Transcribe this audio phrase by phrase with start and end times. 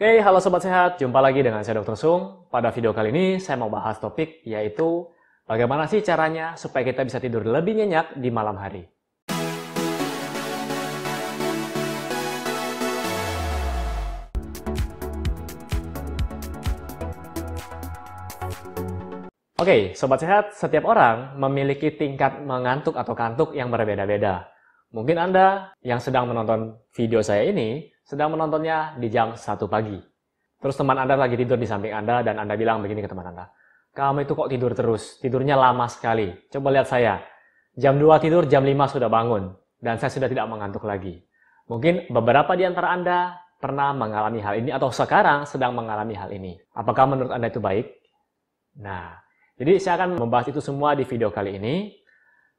[0.00, 0.96] Oke, halo Sobat Sehat.
[0.96, 1.92] Jumpa lagi dengan saya Dr.
[1.92, 2.48] Sung.
[2.48, 5.04] Pada video kali ini, saya mau bahas topik yaitu
[5.44, 8.88] bagaimana sih caranya supaya kita bisa tidur lebih nyenyak di malam hari.
[19.60, 24.48] Oke, Sobat Sehat, setiap orang memiliki tingkat mengantuk atau kantuk yang berbeda-beda.
[24.96, 29.94] Mungkin Anda yang sedang menonton video saya ini sedang menontonnya di jam 1 pagi.
[30.58, 33.54] Terus teman Anda lagi tidur di samping Anda dan Anda bilang begini ke teman Anda.
[33.94, 35.22] Kamu itu kok tidur terus?
[35.22, 36.34] Tidurnya lama sekali.
[36.50, 37.22] Coba lihat saya.
[37.78, 39.54] Jam 2 tidur, jam 5 sudah bangun.
[39.78, 41.22] Dan saya sudah tidak mengantuk lagi.
[41.70, 46.58] Mungkin beberapa di antara Anda pernah mengalami hal ini atau sekarang sedang mengalami hal ini.
[46.74, 47.86] Apakah menurut Anda itu baik?
[48.82, 49.22] Nah,
[49.54, 51.94] jadi saya akan membahas itu semua di video kali ini.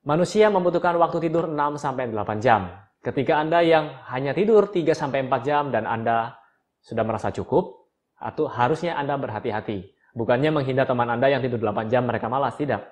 [0.07, 2.71] Manusia membutuhkan waktu tidur 6-8 jam.
[3.01, 6.37] Ketika Anda yang hanya tidur 3-4 jam dan Anda
[6.81, 7.81] sudah merasa cukup,
[8.21, 9.97] atau harusnya Anda berhati-hati.
[10.13, 12.85] Bukannya menghindar teman Anda yang tidur 8 jam, mereka malas, tidak.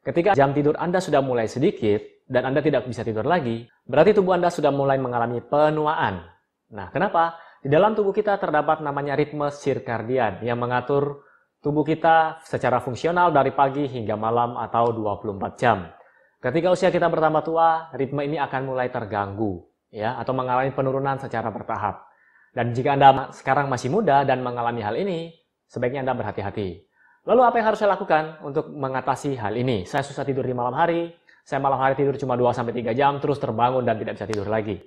[0.00, 4.32] Ketika jam tidur Anda sudah mulai sedikit, dan Anda tidak bisa tidur lagi, berarti tubuh
[4.32, 6.24] Anda sudah mulai mengalami penuaan.
[6.72, 7.36] Nah, kenapa?
[7.60, 11.24] Di dalam tubuh kita terdapat namanya ritme sirkadian yang mengatur
[11.60, 15.88] tubuh kita secara fungsional dari pagi hingga malam atau 24 jam.
[16.44, 21.48] Ketika usia kita bertambah tua, ritme ini akan mulai terganggu ya atau mengalami penurunan secara
[21.48, 22.04] bertahap.
[22.52, 25.32] Dan jika Anda sekarang masih muda dan mengalami hal ini,
[25.72, 26.84] sebaiknya Anda berhati-hati.
[27.24, 29.88] Lalu apa yang harus saya lakukan untuk mengatasi hal ini?
[29.88, 31.16] Saya susah tidur di malam hari,
[31.48, 34.84] saya malam hari tidur cuma 2-3 jam, terus terbangun dan tidak bisa tidur lagi.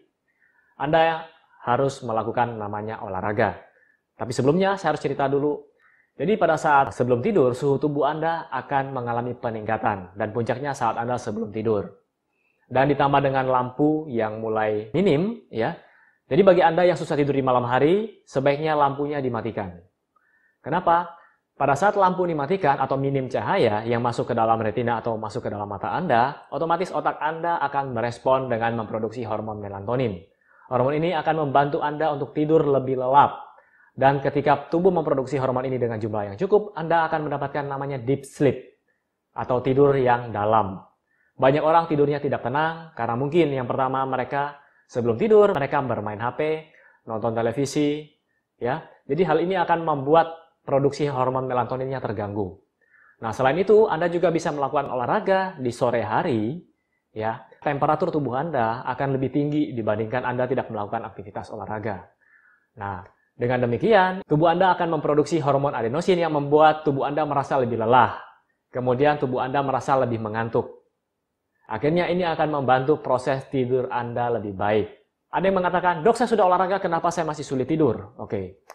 [0.78, 1.26] Anda
[1.66, 3.58] harus melakukan namanya olahraga.
[4.14, 5.67] Tapi sebelumnya saya harus cerita dulu
[6.18, 11.14] jadi pada saat sebelum tidur, suhu tubuh Anda akan mengalami peningkatan dan puncaknya saat Anda
[11.22, 11.94] sebelum tidur.
[12.66, 15.78] Dan ditambah dengan lampu yang mulai minim, ya.
[16.26, 19.78] Jadi bagi Anda yang susah tidur di malam hari, sebaiknya lampunya dimatikan.
[20.66, 21.16] Kenapa?
[21.54, 25.50] Pada saat lampu dimatikan atau minim cahaya yang masuk ke dalam retina atau masuk ke
[25.54, 30.18] dalam mata Anda, otomatis otak Anda akan merespon dengan memproduksi hormon melatonin.
[30.68, 33.47] Hormon ini akan membantu Anda untuk tidur lebih lelap
[33.98, 38.30] dan ketika tubuh memproduksi hormon ini dengan jumlah yang cukup, Anda akan mendapatkan namanya deep
[38.30, 38.78] sleep
[39.34, 40.78] atau tidur yang dalam.
[41.34, 46.70] Banyak orang tidurnya tidak tenang karena mungkin yang pertama mereka sebelum tidur mereka bermain HP,
[47.10, 48.06] nonton televisi,
[48.62, 48.86] ya.
[49.10, 52.54] Jadi hal ini akan membuat produksi hormon melatoninnya terganggu.
[53.18, 56.62] Nah, selain itu Anda juga bisa melakukan olahraga di sore hari,
[57.18, 57.50] ya.
[57.66, 62.14] Temperatur tubuh Anda akan lebih tinggi dibandingkan Anda tidak melakukan aktivitas olahraga.
[62.78, 67.78] Nah, dengan demikian, tubuh Anda akan memproduksi hormon adenosin yang membuat tubuh Anda merasa lebih
[67.78, 68.18] lelah.
[68.74, 70.90] Kemudian tubuh Anda merasa lebih mengantuk.
[71.70, 74.88] Akhirnya ini akan membantu proses tidur Anda lebih baik.
[75.30, 78.18] Ada yang mengatakan, dok saya sudah olahraga, kenapa saya masih sulit tidur?
[78.18, 78.66] Oke,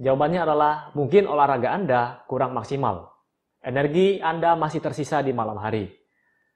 [0.00, 3.12] jawabannya adalah mungkin olahraga Anda kurang maksimal.
[3.60, 5.90] Energi Anda masih tersisa di malam hari.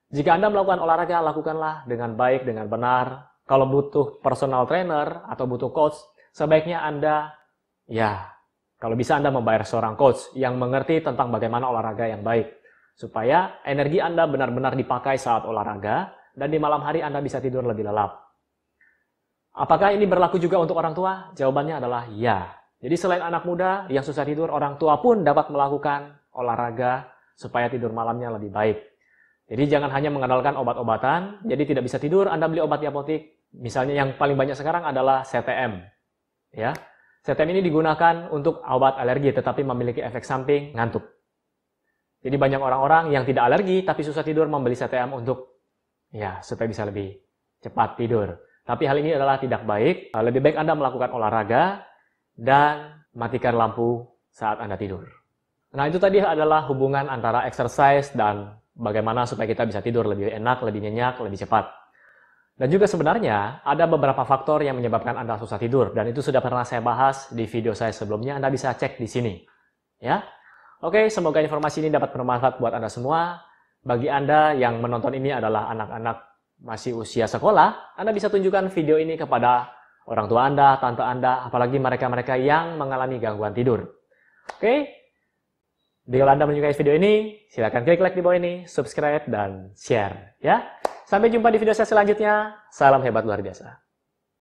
[0.09, 3.29] Jika Anda melakukan olahraga, lakukanlah dengan baik, dengan benar.
[3.45, 6.01] Kalau butuh personal trainer atau butuh coach,
[6.33, 7.42] sebaiknya Anda
[7.91, 8.33] Ya,
[8.83, 12.51] kalau bisa Anda membayar seorang coach yang mengerti tentang bagaimana olahraga yang baik.
[12.99, 17.87] Supaya energi Anda benar-benar dipakai saat olahraga dan di malam hari Anda bisa tidur lebih
[17.87, 18.19] lelap.
[19.53, 21.31] Apakah ini berlaku juga untuk orang tua?
[21.37, 22.51] Jawabannya adalah ya.
[22.83, 27.07] Jadi selain anak muda yang susah tidur, orang tua pun dapat melakukan olahraga
[27.39, 28.83] supaya tidur malamnya lebih baik.
[29.47, 33.47] Jadi jangan hanya mengandalkan obat-obatan, jadi tidak bisa tidur, Anda beli obat di apotik.
[33.55, 35.85] Misalnya yang paling banyak sekarang adalah CTM.
[36.57, 36.73] Ya,
[37.23, 41.07] CTM ini digunakan untuk obat alergi tetapi memiliki efek samping ngantuk.
[42.23, 45.63] Jadi banyak orang-orang yang tidak alergi tapi susah tidur membeli CTM untuk
[46.11, 47.15] ya supaya bisa lebih
[47.63, 48.35] cepat tidur.
[48.63, 50.15] Tapi hal ini adalah tidak baik.
[50.15, 51.83] Lebih baik Anda melakukan olahraga
[52.39, 55.07] dan matikan lampu saat Anda tidur.
[55.73, 60.63] Nah, itu tadi adalah hubungan antara exercise dan bagaimana supaya kita bisa tidur lebih enak,
[60.63, 61.82] lebih nyenyak, lebih cepat.
[62.53, 66.63] Dan juga sebenarnya ada beberapa faktor yang menyebabkan Anda susah tidur dan itu sudah pernah
[66.69, 68.37] saya bahas di video saya sebelumnya.
[68.37, 69.35] Anda bisa cek di sini.
[69.99, 70.21] Ya.
[70.83, 73.41] Oke, semoga informasi ini dapat bermanfaat buat Anda semua.
[73.83, 76.17] Bagi Anda yang menonton ini adalah anak-anak
[76.63, 79.75] masih usia sekolah, Anda bisa tunjukkan video ini kepada
[80.07, 83.83] orang tua Anda, tante Anda, apalagi mereka-mereka yang mengalami gangguan tidur.
[84.59, 85.02] Oke?
[86.13, 90.37] Jika Anda menyukai video ini, silakan klik like di bawah ini, subscribe, dan share.
[90.45, 90.61] Ya.
[91.09, 92.53] Sampai jumpa di video saya selanjutnya.
[92.69, 93.81] Salam hebat luar biasa.